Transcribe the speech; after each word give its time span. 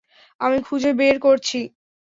আমি 0.41 0.57
খুঁজে 0.61 0.91
বের 0.99 1.15
করছি! 1.19 1.59